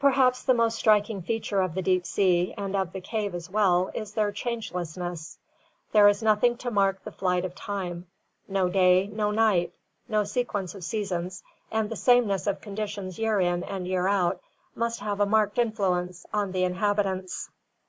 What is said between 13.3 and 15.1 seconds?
in and year out must